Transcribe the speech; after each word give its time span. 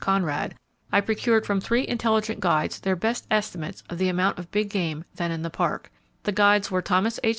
Conrad, 0.01 0.55
I 0.91 0.99
procured 0.99 1.45
from 1.45 1.61
three 1.61 1.87
intelligent 1.87 2.39
guides 2.39 2.79
their 2.79 2.95
best 2.95 3.27
estimates 3.29 3.83
of 3.87 3.99
the 3.99 4.09
amount 4.09 4.39
of 4.39 4.49
big 4.49 4.71
game 4.71 5.05
then 5.13 5.29
in 5.29 5.43
the 5.43 5.51
Park. 5.51 5.91
The 6.23 6.31
guides 6.31 6.71
were 6.71 6.81
Thomas 6.81 7.19
H. 7.23 7.29